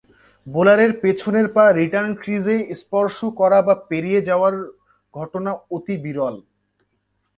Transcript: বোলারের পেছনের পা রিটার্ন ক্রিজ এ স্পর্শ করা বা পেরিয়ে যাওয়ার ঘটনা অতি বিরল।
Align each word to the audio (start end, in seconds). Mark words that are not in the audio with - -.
বোলারের 0.47 0.91
পেছনের 1.01 1.47
পা 1.55 1.65
রিটার্ন 1.71 2.11
ক্রিজ 2.21 2.45
এ 2.53 2.57
স্পর্শ 2.81 3.17
করা 3.39 3.59
বা 3.67 3.75
পেরিয়ে 3.89 4.21
যাওয়ার 4.29 4.53
ঘটনা 5.13 5.51
অতি 5.75 5.95
বিরল। 6.03 6.35